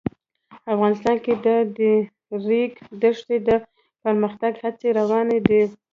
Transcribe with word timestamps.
افغانستان 0.73 1.15
کې 1.25 1.33
د 1.45 1.47
د 1.77 1.79
ریګ 2.47 2.73
دښتې 3.01 3.37
د 3.47 3.49
پرمختګ 4.03 4.53
هڅې 4.63 4.87
روانې 4.99 5.39
دي. 5.47 5.63